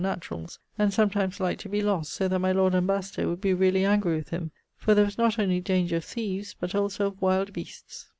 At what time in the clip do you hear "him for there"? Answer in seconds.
4.29-5.05